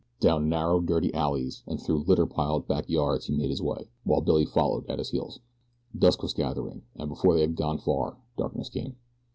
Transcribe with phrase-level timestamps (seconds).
[0.19, 4.21] Down narrow, dirty alleys, and through litter piled back yards he made his way, while
[4.21, 5.41] Billy followed at his heels.
[5.95, 8.95] Dusk was gathering, and before they had gone far darkness came.